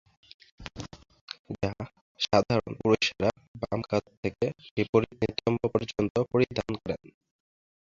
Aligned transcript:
যা 1.55 1.71
সাধারণ 2.19 2.71
পুরুষেরা 2.81 3.29
বাম 3.61 3.79
কাঁধ 3.89 4.05
থেকে 4.21 4.45
বিপরীত 4.75 5.13
নিতম্ব 5.23 5.61
পর্যন্ত 5.73 6.15
পরিধান 6.31 6.71
করেন। 6.81 7.01